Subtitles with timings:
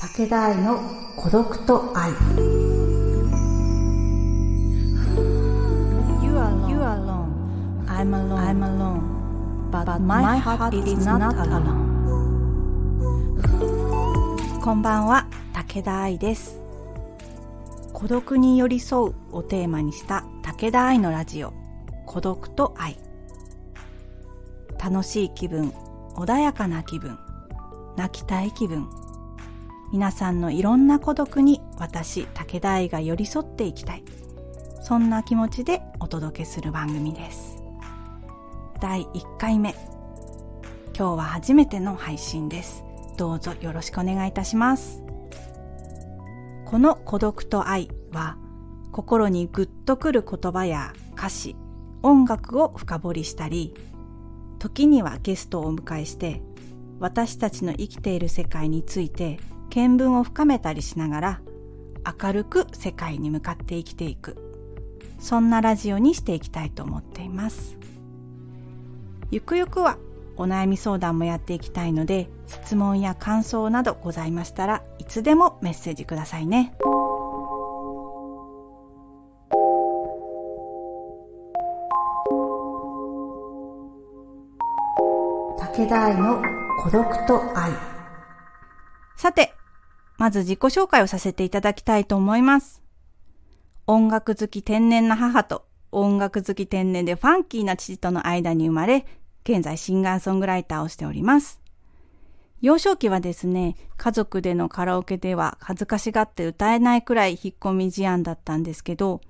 [0.00, 0.80] 武田愛の
[1.14, 2.10] 孤独と愛
[6.24, 7.28] You are, you are alone.
[7.86, 8.38] I'm alone.
[8.38, 9.02] I'm alone.
[9.70, 11.90] But, my, heart, is not alone.
[14.62, 16.58] こんばんは、武田愛です。
[17.92, 21.52] 孤独に寄り添うをテーマにした武田愛のラジオ、
[22.06, 22.98] 孤独と愛。
[24.82, 25.74] 楽しい気分、
[26.14, 27.18] 穏やかな気分、
[27.98, 28.99] 泣きたい気分。
[29.92, 34.04] 皆さんのいろんな孤独に私、武田愛が寄り添っていきたい。
[34.82, 37.60] そんな気持ちでお届けする番組です。
[38.80, 39.74] 第1回目。
[40.96, 42.84] 今日は初めての配信です。
[43.16, 45.02] どうぞよろしくお願いいたします。
[46.66, 48.36] この孤独と愛は、
[48.92, 51.56] 心にグッとくる言葉や歌詞、
[52.04, 53.74] 音楽を深掘りしたり、
[54.60, 56.42] 時にはゲストをお迎えして、
[57.00, 61.40] 私たちの生きている世界について見聞を深めたりしながら、
[62.22, 64.36] 明るく世界に向かって生きていく。
[65.18, 67.78] そんなラジオにしていきたいと思っています。
[69.30, 69.96] ゆくゆくは
[70.36, 76.74] お悩み相談もやっていきたいので、質問や感想などございましたらいつでもメッセージくださいね。
[85.58, 86.42] 武田愛の
[86.82, 87.89] 孤独と愛、
[90.20, 92.82] まず自己紹介をさせていただきたいと思います。
[93.86, 99.06] 音楽好き天然な母と音楽好き天然でファンキーな父との間に生まれ、
[99.44, 101.62] 現在シンガーソングライターをしております。
[102.60, 109.22] 幼少期はですね、家族でのカラオケでは恥ずかしがって歌えないくらい引っ込み思案だったんですけど、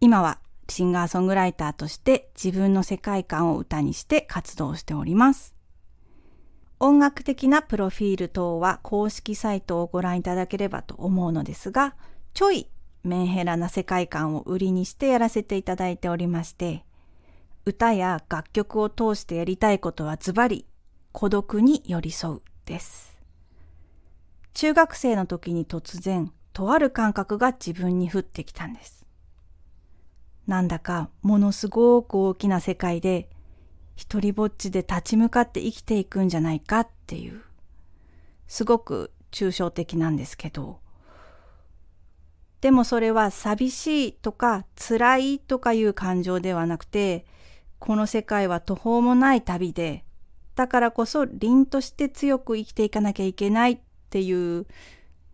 [0.00, 5.55] 今はシンガーソングライターとして自分の世界観を歌にして活動しております。
[6.78, 11.94] 音楽的なプロフィール等は公式サイトをご覧いただければと思うのですが、
[12.34, 12.68] ちょい
[13.02, 16.84] メンヘラな世界観を売りにしてやらせていただいておりまして、
[17.64, 20.66] 歌や楽曲を通してやりたいことはズバリ、
[21.12, 23.16] 孤独に寄り添うです。
[24.52, 29.04] 中学生の時に突然、とある感覚が自分に降ってきたんです。
[30.46, 33.28] なんだかものすごく大きな世界で、
[33.96, 37.42] 一人ぼっちで立ち向かって生きていくんじゃないかっていう、
[38.46, 40.78] すごく抽象的なんですけど、
[42.60, 47.24] でもそれは寂しいとか辛いとかいう感情ではなくて、
[47.78, 50.04] この世界は途方もない旅で、
[50.54, 53.78] だからこそ凛として強く生きていかなきゃいけないっ
[54.10, 54.66] ていう、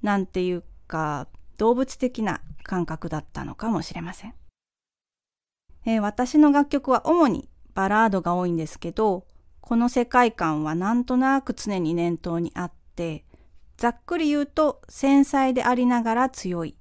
[0.03, 1.29] なんていうか、
[1.59, 4.35] 動物的な感覚だったのかもしれません。
[5.85, 9.27] えー私の楽曲は主にバラードが多いんですけど、
[9.61, 13.25] この世界観はなんとなく常に念頭にあって、
[13.77, 16.77] ざっくり言うと繊細でありながら強い。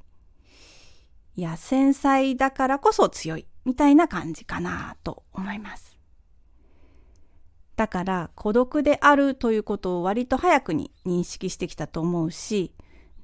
[1.36, 3.48] いや、繊細だからこそ強い。
[3.64, 5.98] みたいな感じかなと思います。
[7.76, 12.74] だから孤独であるということを割と早くに認識してきたと思うし、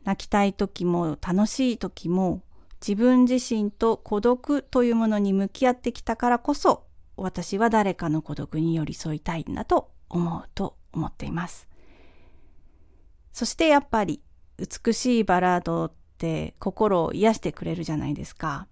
[0.03, 2.41] 泣きたい時も楽しい時も
[2.81, 6.86] 自分自身と孤独というものに向き合ってきたからこそ
[7.17, 11.67] 私は誰かの孤独に寄り添いたいんだと思うと思っています。
[13.33, 14.21] そしてやっぱり
[14.57, 18.67] 美しいバラードって心を癒してくれるじゃないですか。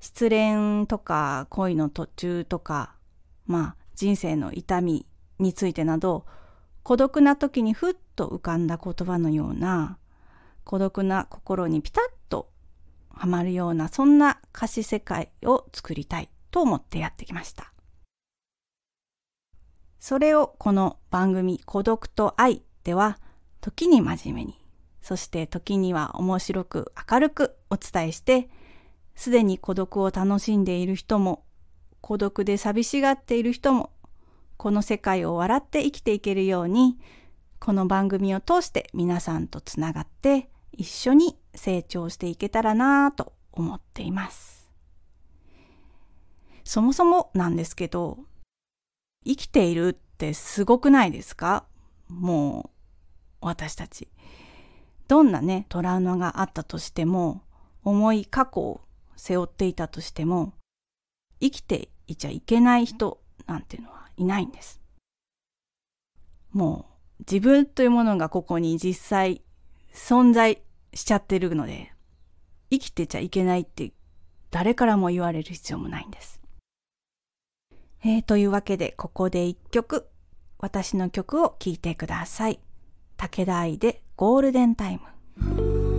[0.00, 2.96] 失恋とか恋の途中とか、
[3.46, 5.06] まあ人生の痛み
[5.38, 6.26] についてなど、
[6.82, 9.98] 孤独な時にふっと浮かんだ言葉のような、
[10.64, 12.50] 孤独な心にピタッと
[13.10, 17.72] はまるような、そんな歌詞世界を作りたいと思ってやってきました。
[19.98, 23.18] それをこの番組孤独と愛では、
[23.60, 24.58] 時に真面目に、
[25.00, 28.48] そして時には面白く明るくお伝えして、
[29.14, 31.44] すでに孤独を楽しんでいる人も、
[32.00, 33.90] 孤独で寂しがっている人も、
[34.56, 36.98] この世界を笑って生きていけるように、
[37.60, 44.51] この番組を通して皆さんとつながって一緒に成長していけたらなぁと思っています。
[46.64, 48.18] そもそもなんですけど、
[49.24, 51.64] 生きているってすごくないですか？
[52.08, 52.70] も
[53.42, 54.08] う、私たち。
[55.08, 57.42] どんなね、トラウマがあったとしても、
[57.84, 58.80] 重い過去を
[59.16, 60.54] 背負っていたとしても、
[61.40, 64.80] 生きていちゃいけない人なんていうのはいないんです。
[66.52, 66.86] も
[67.18, 69.42] う自分というものがここに実際
[69.94, 70.62] 存在
[70.92, 71.92] しちゃってるので、
[72.70, 73.92] 生きてちゃいけないって
[74.50, 76.41] 誰からも言われる必要もないんです。
[78.04, 80.08] えー、というわけでここで一曲、
[80.58, 82.58] 私の曲を聴いてください。
[83.16, 85.00] 武田愛でゴールデンタイ
[85.36, 85.91] ム。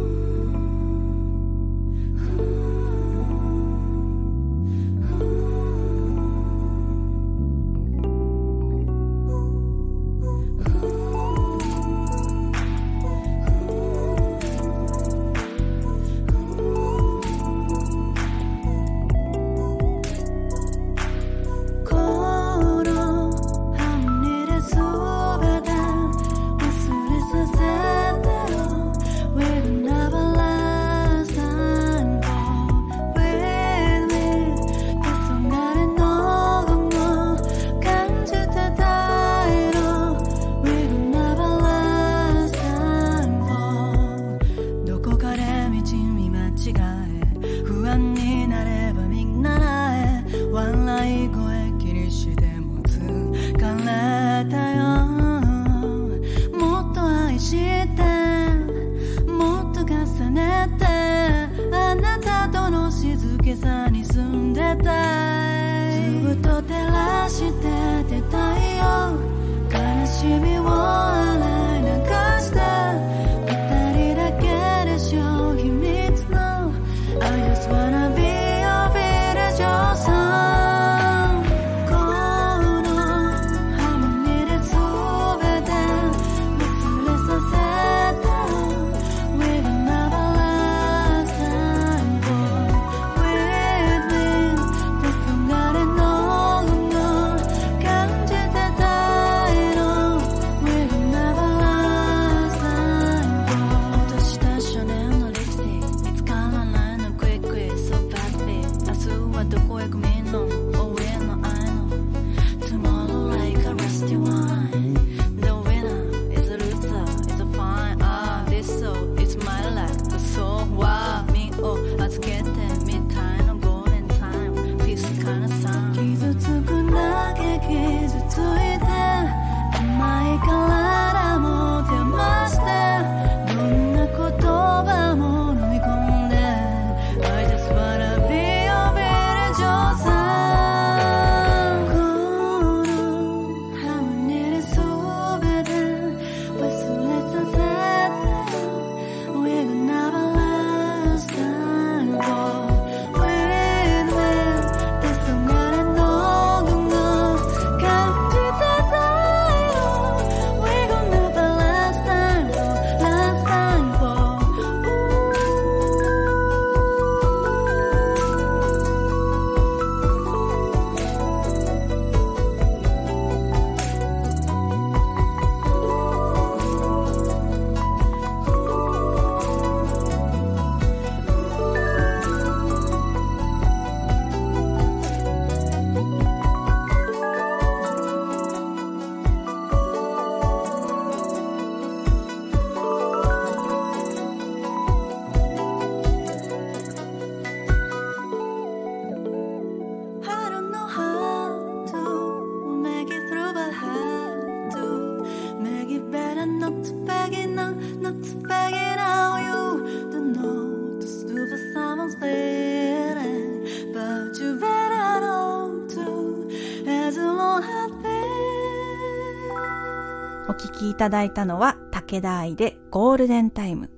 [220.45, 223.89] お聴きいただいたのは武田愛でゴールデンタイム。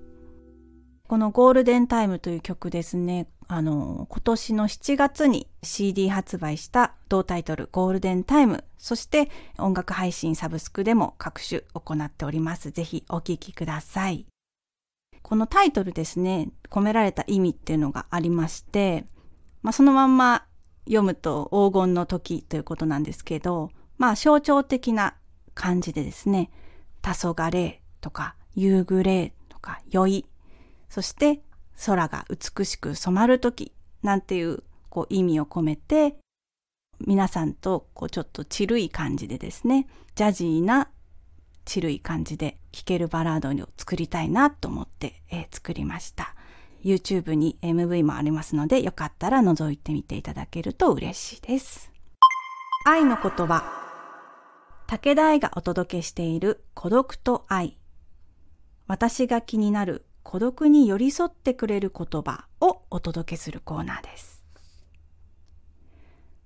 [1.07, 12.69] このゴールデンタイムという曲ですね、あの、今年の7月に CD 発売した同タイトルゴールデンタイム、そして音楽配信サブスクでも各種行っております。
[12.69, 14.27] ぜひお聴きください。
[15.23, 19.05] このタイトルですね、込められた意味っていうのがありまして、
[19.63, 20.45] まあそのまんま
[20.85, 25.15] 読むと黄金の時ということなんですけど、まあ象徴的な
[25.55, 26.51] 感じでですね、
[27.01, 30.25] 黄昏とか夕暮れとか酔い、
[30.89, 31.41] そして
[31.85, 33.71] 空が美しく染まる時
[34.03, 36.17] なんていうこう意味を込めて、
[36.99, 40.89] 皆さんとこうちょっとチルい感じでですね、ジャジーな
[41.65, 46.35] チルい感じで聴けるバラードを作りたいなと思って、えー作りました。
[46.83, 51.91] YouTube に MV もありますので、よかったら覗いてみていただけると嬉しいです。
[52.85, 53.84] 愛の言葉。
[54.87, 57.79] 武田愛がお届けしている孤独と愛。
[58.85, 64.43] 私が気になる孤独に寄り添ってくれる言葉をお届けするコーナーです。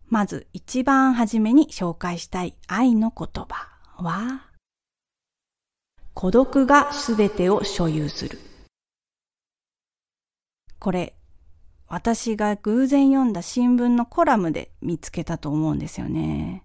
[0.07, 3.67] まず一番初めに紹介したい愛の言葉
[3.97, 4.45] は、
[6.13, 8.39] 孤独がすべてを所有する。
[10.79, 11.17] これ、
[11.87, 16.63] 私が偶然読んだ新聞のコラムで見つけたと思うんですよね。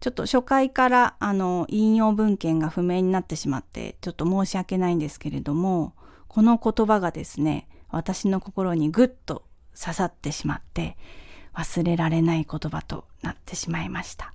[0.00, 5.94] ちょっと初回からあの引用文献が不明になってしまってちょっと申し訳ないんですけれども、
[6.28, 9.42] この言葉がですね、私の心にぐっと
[9.78, 10.96] 刺さってしまって
[11.54, 14.32] 忘れられない言葉となってしまいました。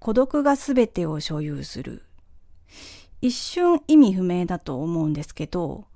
[0.00, 2.02] 孤独が全てを所有する。
[3.22, 5.86] 一瞬意味不明だと思うんですけど、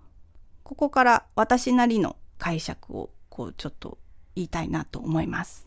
[0.63, 3.99] ここから私なりの解釈をこうちょっと
[4.35, 5.67] 言いたいなと思います。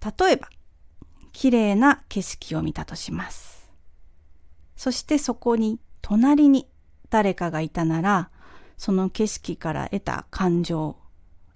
[0.00, 0.48] 例えば、
[1.32, 3.70] 綺麗な景色を見たとします。
[4.76, 6.68] そしてそこに隣に
[7.10, 8.30] 誰かがいたなら、
[8.76, 10.96] その景色から得た感情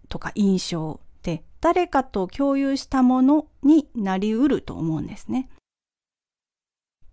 [0.08, 5.48] とか印象って誰かと共有したものになりうると思うんですね。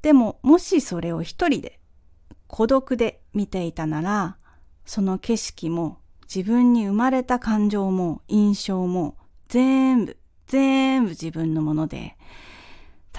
[0.02, 1.80] でももしそれを一人で
[2.48, 4.38] 孤独で見ていたなら、
[4.86, 12.18] その景色も自分に生まれた感情も印象も全部、全部自分のもので、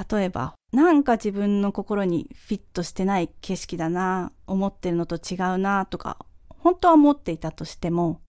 [0.08, 8.20] 例えばなんか自分の心にフィットしてない景色だな、思ってるのと違うなとか、本当は思っていたとしても、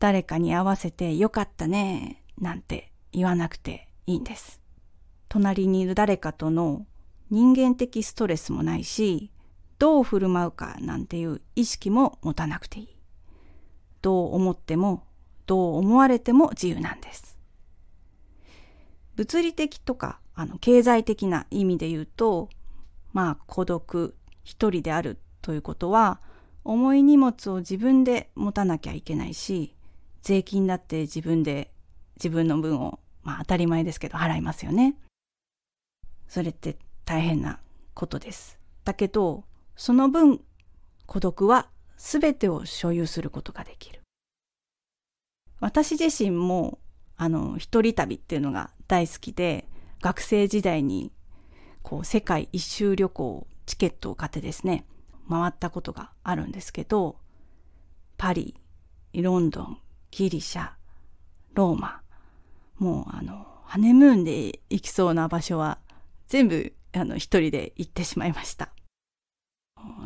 [0.00, 4.60] 誰かに合わせてよかったね、なんて言わなくていいんです。
[5.28, 6.86] 隣にいる誰かとの
[7.30, 9.30] 人間的ストレスもないし、
[9.78, 12.88] どう振る舞うかなんていう意識も持たなくていい。
[14.02, 15.04] どう思っても、
[15.46, 17.38] どう思われても自由なんです。
[19.14, 22.48] 物理的とか、あの、経済的な意味で言うと、
[23.12, 24.14] まあ、孤独、
[24.44, 26.20] 一人であるということは、
[26.62, 29.74] 重い荷物を自分で持たなきゃいけないし、
[30.22, 31.72] 税金だって自分で
[32.18, 34.94] 自分の分を、まあ当たり前ですけど払いますよね。
[36.28, 37.58] それって大変な
[37.94, 38.60] ことです。
[38.84, 39.42] だけど、
[39.74, 40.40] その分、
[41.06, 44.02] 孤独は全てを所有することができる。
[45.58, 46.78] 私自身も、
[47.16, 49.66] あの、一人旅っていうのが大好きで、
[50.00, 51.12] 学生時代に、
[51.82, 54.86] こう、世界一周旅行チケットを買ってですね、
[55.28, 57.16] 回ったことがあるんですけど、
[58.16, 58.54] パリ、
[59.14, 59.78] ロンドン、
[60.10, 60.70] ギリシャ、
[61.54, 62.00] ローマ、
[62.78, 65.78] もうあの、ハネムーンで行きそうな場所は
[66.26, 68.70] 全部あの、一人で行ってしまいました。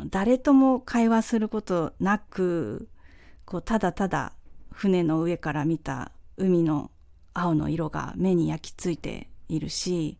[0.09, 2.89] 誰とも会話することなく、
[3.45, 4.33] こう、ただただ
[4.71, 6.91] 船の上から見た海の
[7.33, 10.17] 青の色が目に焼き付いているし、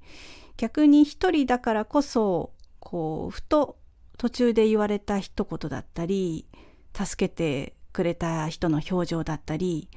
[0.58, 3.78] 逆に一人だからこそ、こう、ふと
[4.18, 6.48] 途中で言われた一言だったり、
[6.94, 9.90] 助けてくれた人の表情だったり、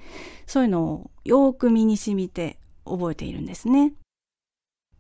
[0.47, 3.95] そういうのをよく身に染みて覚えているんですね。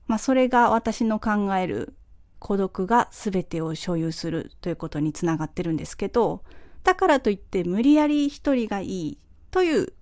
[0.07, 1.95] まあそれが私の考える
[2.39, 6.43] 孤独が全てを所有するということにつながってるんですけど、
[6.85, 9.19] だからといって無理やり一人がいい
[9.51, 9.93] という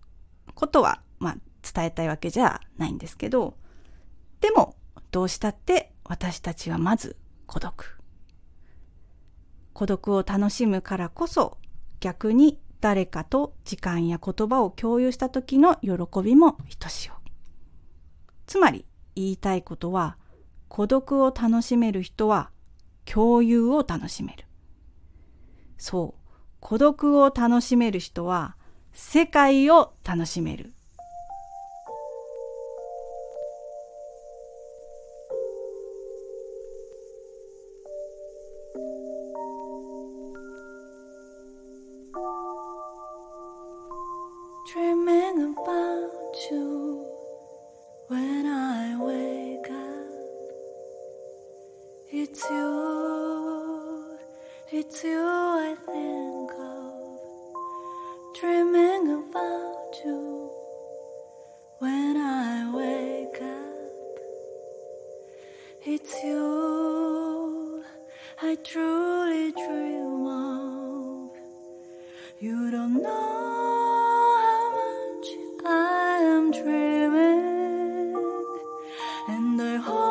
[0.54, 3.56] ことは、まあ伝えたいわけじゃないんですけど、
[4.44, 4.76] でも
[5.10, 7.98] どうしたって私たちはまず孤独。
[9.72, 11.56] 孤独を楽しむからこそ
[11.98, 17.14] 逆に誰かと時間や言葉を共有した時の喜びもひとしお。
[18.46, 18.84] つまり
[19.14, 20.18] 言いたいことは、
[20.68, 22.50] 孤独を楽しめる人は
[23.06, 24.44] 共有を楽しめる。
[25.78, 26.20] そう。
[26.60, 28.56] 孤独を楽しめる人は
[28.92, 30.74] 世界を楽しめる。
[44.84, 47.06] Dreaming about you
[48.08, 50.12] when I wake up.
[52.12, 54.18] It's you,
[54.70, 57.18] it's you I think of,
[58.38, 60.50] dreaming about you
[61.78, 64.18] when I wake up.
[65.86, 67.82] It's you
[68.42, 71.30] I truly dream of.
[72.38, 73.63] You don't know
[79.44, 80.03] 面对寒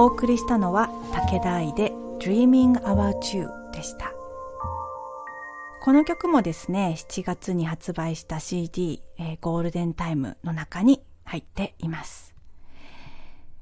[0.00, 4.14] お送りしたのは武田愛で Dreaming About You でした。
[5.82, 12.34] この曲もですね、7月に発売した CD、えー、ゴールデンタイムの中に入っています。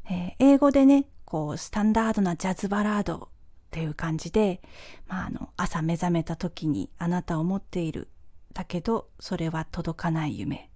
[0.09, 3.28] えー、英語でね、こう、スタンダードなジャズバラードっ
[3.73, 4.61] ていう感じで、
[5.09, 8.07] まあ、あの、朝目覚めた時にあなたを持っている。
[8.54, 10.71] だけど、それは届かない夢。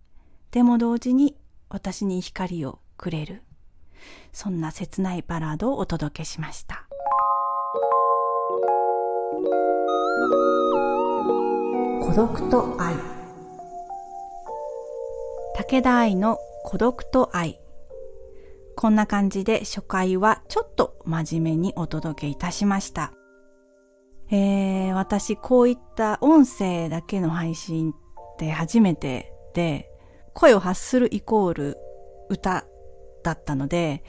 [0.50, 1.36] でも同時に
[1.68, 3.44] 私に光をくれる。
[4.32, 6.86] そんな切ないバラードをお届けしました。
[12.00, 12.94] 孤独と愛
[15.56, 17.58] 武田愛の孤独と愛
[18.76, 23.12] こんな感じで初回はちょっと真面目にお届けいたしました。
[24.30, 27.94] えー、私こういった音声だけの配信っ
[28.38, 29.90] て初めてで、
[30.32, 31.76] 声を発するイコール
[32.30, 32.64] 歌
[33.22, 34.02] だったので、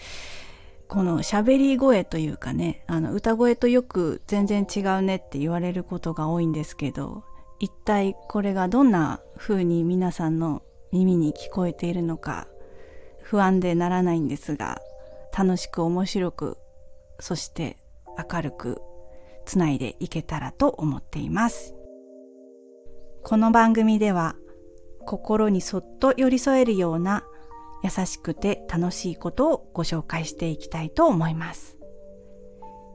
[0.88, 7.24] この喋り声というかね、あの歌声とよく全然違うねって言われることが多いんですけど、
[7.60, 10.62] 一体これがどんな風に皆さんの
[10.92, 12.48] 耳に聞こえているのか
[13.22, 14.82] 不安でならないんですが、
[15.36, 16.58] 楽しく面白く、
[17.20, 17.78] そして
[18.32, 18.82] 明るく
[19.46, 21.74] つないでいけたらと思っています。
[23.24, 24.36] この番組では
[25.06, 27.26] 心にそっと寄り添えるような
[27.84, 31.78] 優しくて楽しいことをご紹介していきたいと思います。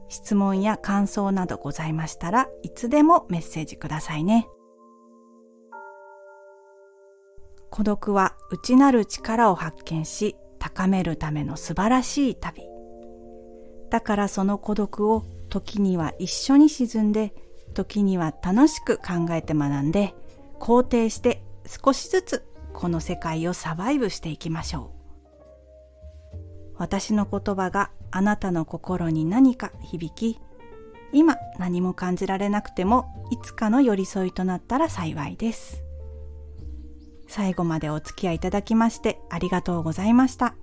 [0.09, 4.47] 質問や感想などございましたらいつでもメッセージくださいね。
[7.69, 12.63] 孤独は内なる力を発見し高めるための素晴らしい旅。
[13.91, 17.33] だからその孤独を時には一緒に沈んで
[17.75, 20.15] 時には楽しく考えて学んで
[20.59, 22.43] 肯定して少しずつ
[22.79, 24.93] この世界をサバイブしていきましょ
[26.33, 26.77] う。
[26.77, 30.39] 私の言葉があなたの心に何か響き、
[31.11, 35.83] 今何も感じられなくてもいつかの寄り添いとなったら幸いです。
[37.27, 40.55] 最後までお付き合いいただきましてありがとうございました。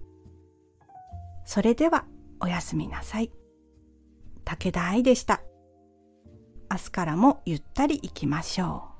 [1.44, 2.07] それでは
[2.40, 3.31] おやすみなさい。
[4.46, 5.42] 武田愛でした。
[6.70, 8.95] 明日からもゆったり行きましょう。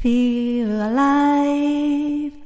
[0.00, 2.39] Feel alive